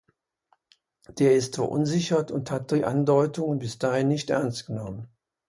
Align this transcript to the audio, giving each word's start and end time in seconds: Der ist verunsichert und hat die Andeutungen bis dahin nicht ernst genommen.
Der 1.19 1.35
ist 1.35 1.53
verunsichert 1.53 2.31
und 2.31 2.49
hat 2.49 2.71
die 2.71 2.85
Andeutungen 2.85 3.59
bis 3.59 3.77
dahin 3.77 4.07
nicht 4.07 4.31
ernst 4.31 4.65
genommen. 4.65 5.07